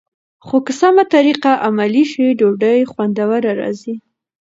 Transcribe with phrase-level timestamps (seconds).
[0.45, 3.95] خو که سمه طریقه عملي شي، ډوډۍ خوندوره راځي.